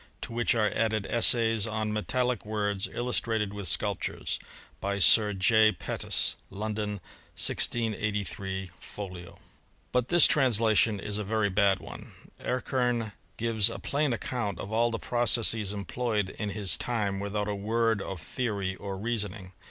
[0.23, 1.67] To which are added essays:.
[1.67, 4.39] on metaUic words, illustrated with sculptures.
[4.79, 5.71] By Sir J.
[5.73, 6.35] Pettus.
[6.49, 6.93] London,
[7.37, 9.37] 1683, folio."
[9.91, 12.13] But this transla tion is a very bad one.
[12.43, 17.53] Erckem gives a plain account of all the processes employed in his time without a
[17.53, 19.51] word of theory or reasoning.